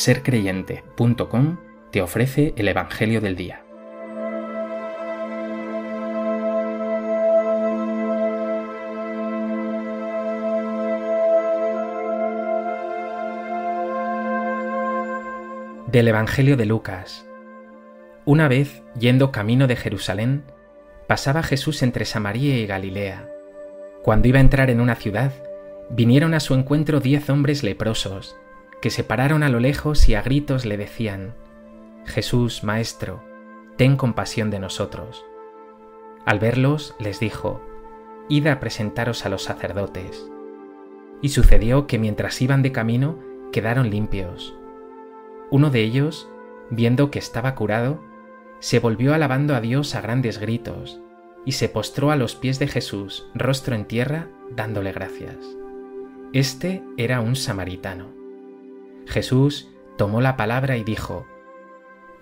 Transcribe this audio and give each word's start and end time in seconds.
sercreyente.com 0.00 1.58
te 1.90 2.00
ofrece 2.00 2.54
el 2.56 2.68
Evangelio 2.68 3.20
del 3.20 3.36
Día. 3.36 3.62
Del 15.86 16.08
Evangelio 16.08 16.56
de 16.56 16.64
Lucas. 16.64 17.26
Una 18.24 18.48
vez, 18.48 18.82
yendo 18.98 19.30
camino 19.30 19.66
de 19.66 19.76
Jerusalén, 19.76 20.44
pasaba 21.08 21.42
Jesús 21.42 21.82
entre 21.82 22.06
Samaria 22.06 22.56
y 22.56 22.64
Galilea. 22.64 23.28
Cuando 24.02 24.28
iba 24.28 24.38
a 24.38 24.40
entrar 24.40 24.70
en 24.70 24.80
una 24.80 24.94
ciudad, 24.94 25.34
vinieron 25.90 26.32
a 26.32 26.40
su 26.40 26.54
encuentro 26.54 27.00
diez 27.00 27.28
hombres 27.28 27.62
leprosos, 27.62 28.34
que 28.80 28.90
se 28.90 29.04
pararon 29.04 29.42
a 29.42 29.48
lo 29.48 29.60
lejos 29.60 30.08
y 30.08 30.14
a 30.14 30.22
gritos 30.22 30.64
le 30.64 30.76
decían, 30.76 31.34
Jesús, 32.06 32.64
Maestro, 32.64 33.22
ten 33.76 33.96
compasión 33.96 34.50
de 34.50 34.58
nosotros. 34.58 35.24
Al 36.26 36.38
verlos, 36.38 36.94
les 36.98 37.20
dijo, 37.20 37.60
Id 38.28 38.46
a 38.46 38.60
presentaros 38.60 39.26
a 39.26 39.28
los 39.28 39.42
sacerdotes. 39.42 40.30
Y 41.20 41.30
sucedió 41.30 41.86
que 41.86 41.98
mientras 41.98 42.40
iban 42.40 42.62
de 42.62 42.72
camino, 42.72 43.18
quedaron 43.52 43.90
limpios. 43.90 44.56
Uno 45.50 45.70
de 45.70 45.80
ellos, 45.80 46.28
viendo 46.70 47.10
que 47.10 47.18
estaba 47.18 47.54
curado, 47.54 48.00
se 48.60 48.78
volvió 48.78 49.14
alabando 49.14 49.54
a 49.54 49.60
Dios 49.60 49.94
a 49.94 50.00
grandes 50.00 50.38
gritos, 50.38 51.00
y 51.44 51.52
se 51.52 51.68
postró 51.68 52.10
a 52.10 52.16
los 52.16 52.36
pies 52.36 52.58
de 52.58 52.68
Jesús, 52.68 53.26
rostro 53.34 53.74
en 53.74 53.86
tierra, 53.86 54.28
dándole 54.50 54.92
gracias. 54.92 55.36
Este 56.32 56.82
era 56.96 57.20
un 57.20 57.34
samaritano. 57.34 58.19
Jesús 59.10 59.68
tomó 59.98 60.20
la 60.20 60.36
palabra 60.36 60.76
y 60.76 60.84
dijo, 60.84 61.26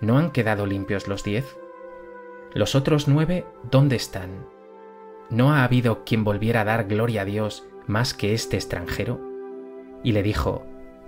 ¿No 0.01 0.17
han 0.17 0.31
quedado 0.31 0.65
limpios 0.65 1.07
los 1.07 1.23
diez? 1.23 1.55
¿Los 2.53 2.73
otros 2.73 3.07
nueve 3.07 3.45
dónde 3.69 3.95
están? 3.95 4.47
¿No 5.29 5.53
ha 5.53 5.63
habido 5.63 6.03
quien 6.03 6.23
volviera 6.23 6.61
a 6.61 6.65
dar 6.65 6.85
gloria 6.85 7.21
a 7.21 7.25
Dios 7.25 7.63
más 7.85 8.15
que 8.15 8.33
este 8.33 8.57
extranjero? 8.57 9.21
Y 10.03 10.13
le 10.13 10.23
dijo, 10.23 10.65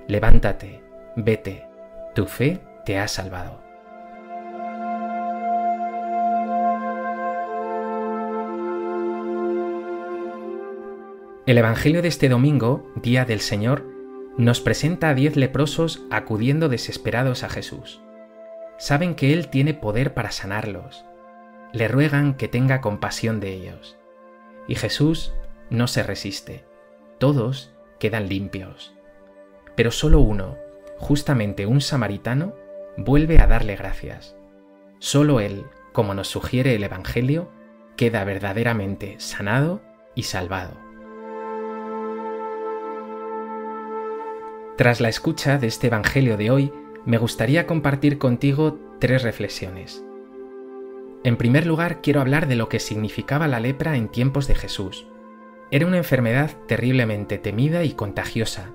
Levántate, 0.08 0.84
vete, 1.16 1.66
tu 2.14 2.28
fe 2.28 2.62
te 2.86 3.00
ha 3.00 3.08
salvado. 3.08 3.60
El 11.48 11.58
Evangelio 11.58 12.04
de 12.04 12.08
este 12.08 12.30
domingo, 12.30 12.88
Día 13.02 13.26
del 13.26 13.40
Señor, 13.40 13.91
nos 14.38 14.62
presenta 14.62 15.10
a 15.10 15.14
diez 15.14 15.36
leprosos 15.36 16.04
acudiendo 16.10 16.70
desesperados 16.70 17.44
a 17.44 17.50
Jesús. 17.50 18.02
Saben 18.78 19.16
que 19.16 19.34
Él 19.34 19.50
tiene 19.50 19.74
poder 19.74 20.14
para 20.14 20.32
sanarlos. 20.32 21.06
Le 21.74 21.88
ruegan 21.88 22.36
que 22.36 22.48
tenga 22.48 22.82
compasión 22.82 23.40
de 23.40 23.54
ellos. 23.54 23.98
Y 24.68 24.76
Jesús 24.76 25.34
no 25.70 25.88
se 25.88 26.04
resiste. 26.04 26.66
Todos 27.18 27.74
quedan 28.00 28.30
limpios. 28.30 28.94
Pero 29.76 29.92
solo 29.92 30.20
uno, 30.20 30.58
justamente 30.98 31.66
un 31.66 31.82
samaritano, 31.82 32.56
vuelve 32.98 33.40
a 33.40 33.48
darle 33.48 33.76
gracias. 33.76 34.36
Solo 35.00 35.40
Él, 35.40 35.66
como 35.94 36.14
nos 36.14 36.28
sugiere 36.28 36.76
el 36.76 36.84
Evangelio, 36.84 37.52
queda 37.98 38.24
verdaderamente 38.24 39.20
sanado 39.20 39.82
y 40.16 40.24
salvado. 40.24 40.91
Tras 44.82 45.00
la 45.00 45.10
escucha 45.10 45.60
de 45.60 45.68
este 45.68 45.86
Evangelio 45.86 46.38
de 46.38 46.50
hoy, 46.50 46.74
me 47.06 47.20
gustaría 47.20 47.68
compartir 47.68 48.18
contigo 48.18 48.80
tres 49.00 49.22
reflexiones. 49.22 50.04
En 51.24 51.38
primer 51.38 51.68
lugar, 51.68 52.02
quiero 52.02 52.20
hablar 52.20 52.48
de 52.48 52.56
lo 52.56 52.68
que 52.68 52.80
significaba 52.80 53.48
la 53.48 53.60
lepra 53.60 53.96
en 53.96 54.08
tiempos 54.10 54.48
de 54.48 54.56
Jesús. 54.56 55.06
Era 55.70 55.86
una 55.86 55.98
enfermedad 55.98 56.58
terriblemente 56.68 57.38
temida 57.38 57.84
y 57.84 57.92
contagiosa. 57.92 58.72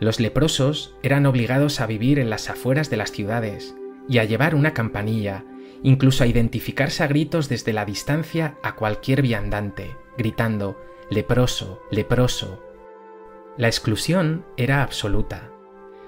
Los 0.00 0.18
leprosos 0.18 0.96
eran 1.04 1.24
obligados 1.24 1.80
a 1.80 1.86
vivir 1.86 2.18
en 2.18 2.30
las 2.30 2.50
afueras 2.50 2.90
de 2.90 2.96
las 2.96 3.12
ciudades 3.12 3.76
y 4.08 4.18
a 4.18 4.24
llevar 4.24 4.56
una 4.56 4.74
campanilla, 4.74 5.44
incluso 5.84 6.24
a 6.24 6.26
identificarse 6.26 7.04
a 7.04 7.06
gritos 7.06 7.48
desde 7.48 7.72
la 7.72 7.84
distancia 7.84 8.56
a 8.64 8.74
cualquier 8.74 9.22
viandante, 9.22 9.94
gritando, 10.16 10.82
leproso, 11.10 11.80
leproso, 11.92 12.67
la 13.58 13.66
exclusión 13.66 14.46
era 14.56 14.82
absoluta. 14.82 15.50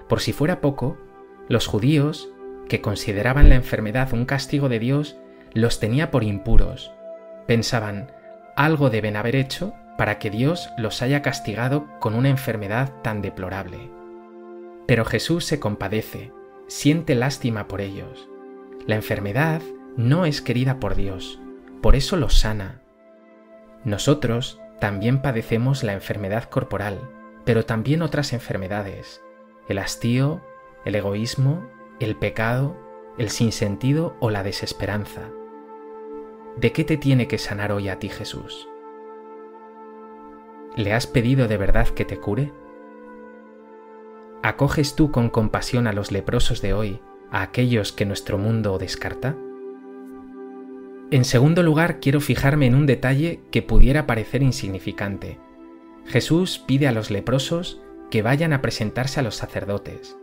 Por 0.08 0.20
si 0.20 0.32
fuera 0.32 0.60
poco, 0.60 0.96
los 1.48 1.66
judíos, 1.66 2.30
que 2.68 2.80
consideraban 2.80 3.48
la 3.48 3.56
enfermedad 3.56 4.12
un 4.12 4.24
castigo 4.24 4.68
de 4.68 4.78
Dios, 4.78 5.18
los 5.52 5.80
tenía 5.80 6.12
por 6.12 6.22
impuros. 6.22 6.92
Pensaban, 7.48 8.12
algo 8.56 8.88
deben 8.88 9.16
haber 9.16 9.34
hecho 9.34 9.74
para 9.98 10.20
que 10.20 10.30
Dios 10.30 10.70
los 10.78 11.02
haya 11.02 11.22
castigado 11.22 11.88
con 11.98 12.14
una 12.14 12.28
enfermedad 12.28 12.92
tan 13.02 13.20
deplorable. 13.20 13.90
Pero 14.86 15.04
Jesús 15.04 15.44
se 15.44 15.58
compadece, 15.58 16.32
siente 16.68 17.16
lástima 17.16 17.66
por 17.66 17.80
ellos. 17.80 18.28
La 18.86 18.94
enfermedad 18.94 19.60
no 19.96 20.24
es 20.24 20.40
querida 20.40 20.78
por 20.78 20.94
Dios, 20.94 21.40
por 21.82 21.96
eso 21.96 22.16
los 22.16 22.38
sana. 22.38 22.80
Nosotros 23.84 24.60
también 24.78 25.20
padecemos 25.20 25.82
la 25.82 25.94
enfermedad 25.94 26.44
corporal, 26.44 27.00
pero 27.44 27.64
también 27.64 28.02
otras 28.02 28.32
enfermedades, 28.32 29.22
el 29.68 29.78
hastío, 29.78 30.40
el 30.84 30.94
egoísmo, 30.94 31.66
el 31.98 32.16
pecado, 32.16 32.76
el 33.18 33.30
sinsentido 33.30 34.16
o 34.20 34.30
la 34.30 34.42
desesperanza. 34.42 35.30
¿De 36.56 36.72
qué 36.72 36.84
te 36.84 36.96
tiene 36.96 37.28
que 37.28 37.38
sanar 37.38 37.72
hoy 37.72 37.88
a 37.88 37.98
ti 37.98 38.08
Jesús? 38.08 38.68
¿Le 40.76 40.92
has 40.92 41.06
pedido 41.06 41.48
de 41.48 41.56
verdad 41.56 41.88
que 41.88 42.04
te 42.04 42.18
cure? 42.18 42.52
¿Acoges 44.42 44.94
tú 44.94 45.10
con 45.10 45.28
compasión 45.28 45.86
a 45.86 45.92
los 45.92 46.12
leprosos 46.12 46.62
de 46.62 46.72
hoy, 46.72 47.00
a 47.30 47.42
aquellos 47.42 47.92
que 47.92 48.06
nuestro 48.06 48.38
mundo 48.38 48.78
descarta? 48.78 49.36
En 51.10 51.24
segundo 51.24 51.62
lugar, 51.62 52.00
quiero 52.00 52.20
fijarme 52.20 52.66
en 52.66 52.74
un 52.74 52.86
detalle 52.86 53.40
que 53.50 53.62
pudiera 53.62 54.06
parecer 54.06 54.42
insignificante, 54.42 55.38
Jesús 56.06 56.58
pide 56.58 56.88
a 56.88 56.92
los 56.92 57.10
leprosos 57.10 57.80
que 58.10 58.22
vayan 58.22 58.52
a 58.52 58.62
presentarse 58.62 59.20
a 59.20 59.22
los 59.22 59.36
sacerdotes. 59.36 60.16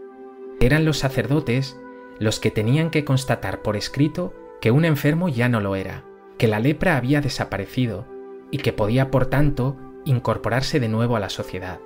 Eran 0.59 0.85
los 0.85 0.97
sacerdotes 0.97 1.79
los 2.19 2.39
que 2.39 2.51
tenían 2.51 2.89
que 2.89 3.05
constatar 3.05 3.61
por 3.61 3.77
escrito 3.77 4.33
que 4.59 4.71
un 4.71 4.85
enfermo 4.85 5.29
ya 5.29 5.49
no 5.49 5.61
lo 5.61 5.75
era, 5.75 6.03
que 6.37 6.47
la 6.47 6.59
lepra 6.59 6.97
había 6.97 7.21
desaparecido 7.21 8.05
y 8.51 8.57
que 8.59 8.73
podía, 8.73 9.11
por 9.11 9.27
tanto, 9.27 9.77
incorporarse 10.05 10.79
de 10.79 10.89
nuevo 10.89 11.15
a 11.15 11.19
la 11.19 11.29
sociedad. 11.29 11.79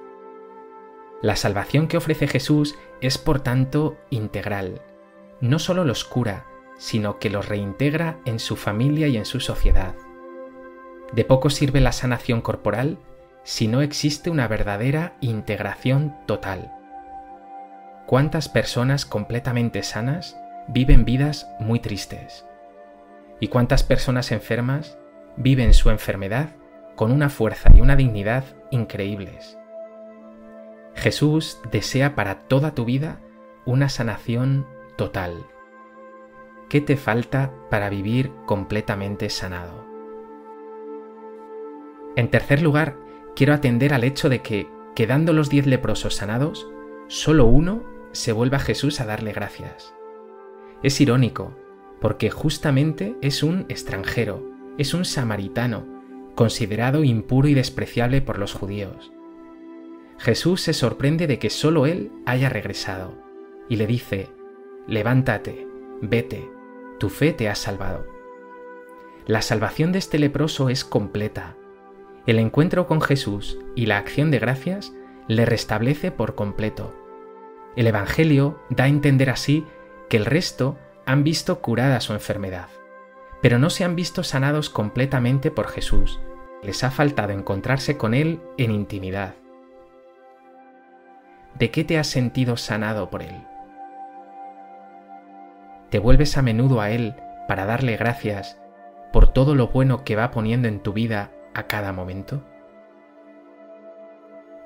La 1.22 1.35
salvación 1.35 1.88
que 1.88 1.97
ofrece 1.97 2.28
Jesús 2.28 2.75
es, 3.02 3.18
por 3.18 3.41
tanto, 3.41 3.97
integral. 4.09 4.81
No 5.40 5.59
solo 5.59 5.84
los 5.85 6.03
cura, 6.03 6.47
sino 6.78 7.19
que 7.19 7.29
los 7.29 7.47
reintegra 7.47 8.19
en 8.25 8.40
su 8.40 8.56
familia 8.56 9.08
y 9.08 9.18
en 9.18 9.25
su 9.25 9.40
sociedad. 9.40 9.96
De 11.13 11.25
poco 11.25 11.50
sirve 11.50 11.81
la 11.81 11.91
sanación 11.91 12.41
corporal 12.41 12.97
si 13.44 13.68
no 13.68 13.81
existe 13.81 14.29
una 14.29 14.47
verdadera 14.47 15.13
integración 15.22 16.16
total. 16.25 16.72
¿Cuántas 18.06 18.50
personas 18.50 19.06
completamente 19.06 19.84
sanas 19.84 20.38
viven 20.68 21.06
vidas 21.06 21.50
muy 21.59 21.79
tristes? 21.79 22.46
¿Y 23.40 23.47
cuántas 23.47 23.84
personas 23.84 24.31
enfermas 24.31 24.97
viven 25.38 25.74
su 25.74 25.90
enfermedad 25.90 26.50
con 26.96 27.12
una 27.12 27.29
fuerza 27.29 27.72
y 27.74 27.81
una 27.81 27.96
dignidad 27.96 28.44
increíbles? 28.69 29.58
Jesús 30.94 31.59
desea 31.72 32.16
para 32.16 32.41
toda 32.47 32.76
tu 32.76 32.85
vida 32.85 33.20
una 33.66 33.90
sanación 33.90 34.67
total. 34.97 35.46
¿Qué 36.70 36.82
te 36.82 36.97
falta 36.97 37.52
para 37.70 37.90
vivir 37.90 38.32
completamente 38.46 39.29
sanado? 39.29 39.85
En 42.16 42.29
tercer 42.29 42.61
lugar, 42.61 42.97
quiero 43.36 43.54
atender 43.54 43.94
al 43.94 44.04
hecho 44.04 44.30
de 44.30 44.42
que, 44.42 44.68
quedando 44.96 45.34
los 45.34 45.50
diez 45.50 45.66
leprosos 45.66 46.16
sanados, 46.16 46.68
solo 47.08 47.46
uno 47.46 47.84
se 48.12 48.32
vuelve 48.32 48.58
a 48.58 48.60
Jesús 48.60 49.00
a 49.00 49.06
darle 49.06 49.32
gracias. 49.32 49.94
Es 50.84 51.00
irónico, 51.00 51.56
porque 52.00 52.30
justamente 52.30 53.16
es 53.22 53.44
un 53.44 53.66
extranjero, 53.70 54.44
es 54.78 54.94
un 54.94 55.06
samaritano, 55.06 55.86
considerado 56.36 57.04
impuro 57.04 57.48
y 57.48 57.54
despreciable 57.54 58.22
por 58.22 58.40
los 58.40 58.54
judíos. 58.54 59.12
Jesús 60.18 60.62
se 60.62 60.74
sorprende 60.74 61.28
de 61.28 61.40
que 61.40 61.50
solo 61.50 61.86
él 61.86 62.12
haya 62.26 62.50
regresado, 62.50 63.14
y 63.70 63.76
le 63.76 63.88
dice, 63.88 64.30
levántate, 64.88 65.68
vete, 66.02 66.50
tu 67.00 67.10
fe 67.10 67.34
te 67.34 67.50
ha 67.50 67.56
salvado. 67.56 68.06
La 69.26 69.42
salvación 69.42 69.92
de 69.92 70.00
este 70.00 70.20
leproso 70.20 70.70
es 70.70 70.84
completa, 70.84 71.56
el 72.28 72.38
encuentro 72.38 72.85
con 72.85 73.02
Jesús 73.02 73.58
y 73.76 73.88
la 73.88 73.97
acción 73.97 74.29
de 74.29 74.40
gracias 74.40 74.94
le 75.28 75.46
restablece 75.46 76.12
por 76.12 76.35
completo. 76.35 76.96
El 77.76 77.88
Evangelio 77.88 78.59
da 78.70 78.84
a 78.84 78.90
entender 78.90 79.29
así 79.29 79.66
que 80.09 80.18
el 80.18 80.26
resto 80.26 80.78
han 81.06 81.23
visto 81.23 81.62
curada 81.62 82.00
su 82.00 82.14
enfermedad, 82.14 82.68
pero 83.41 83.58
no 83.58 83.70
se 83.70 83.84
han 83.84 83.96
visto 83.96 84.23
sanados 84.23 84.70
completamente 84.70 85.50
por 85.50 85.68
Jesús. 85.68 86.20
Les 86.62 86.84
ha 86.84 86.91
faltado 86.91 87.32
encontrarse 87.32 87.97
con 87.97 88.14
Él 88.14 88.40
en 88.58 88.72
intimidad. 88.72 89.34
¿De 91.58 91.72
qué 91.72 91.84
te 91.84 91.97
has 91.97 92.08
sentido 92.08 92.56
sanado 92.56 93.09
por 93.09 93.23
Él? 93.23 93.35
¿Te 95.90 95.97
vuelves 95.97 96.38
a 96.38 96.41
menudo 96.41 96.82
a 96.82 96.91
Él 96.91 97.16
para 97.47 97.66
darle 97.66 97.97
gracias 97.97 98.59
por 99.12 99.28
todo 99.28 99.56
lo 99.56 99.70
bueno 99.70 100.03
que 100.03 100.16
va 100.16 100.32
poniendo 100.32 100.68
en 100.68 100.79
tu 100.79 100.94
vida 100.94 101.32
a 101.53 101.64
cada 101.64 101.94
momento? 101.94 102.44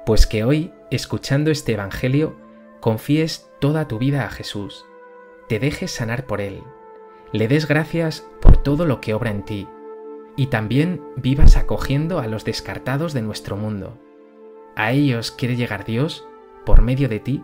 Pues 0.05 0.27
que 0.27 0.43
hoy, 0.43 0.73
escuchando 0.91 1.51
este 1.51 1.73
Evangelio, 1.73 2.35
confíes 2.79 3.49
toda 3.59 3.87
tu 3.87 3.97
vida 3.97 4.25
a 4.25 4.29
Jesús, 4.29 4.85
te 5.47 5.59
dejes 5.59 5.91
sanar 5.91 6.25
por 6.25 6.41
Él, 6.41 6.61
le 7.31 7.47
des 7.47 7.67
gracias 7.67 8.27
por 8.41 8.57
todo 8.57 8.85
lo 8.85 9.01
que 9.01 9.13
obra 9.13 9.31
en 9.31 9.43
ti, 9.43 9.67
y 10.35 10.47
también 10.47 11.01
vivas 11.15 11.57
acogiendo 11.57 12.19
a 12.19 12.27
los 12.27 12.45
descartados 12.45 13.13
de 13.13 13.21
nuestro 13.21 13.57
mundo. 13.57 13.97
A 14.75 14.91
ellos 14.91 15.31
quiere 15.31 15.55
llegar 15.55 15.85
Dios 15.85 16.27
por 16.65 16.81
medio 16.81 17.09
de 17.09 17.19
ti, 17.19 17.43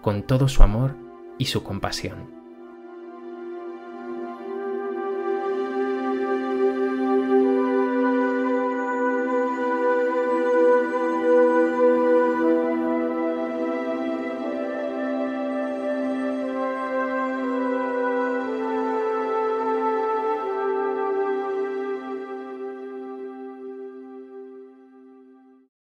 con 0.00 0.22
todo 0.22 0.48
su 0.48 0.62
amor 0.62 0.94
y 1.36 1.46
su 1.46 1.62
compasión. 1.62 2.37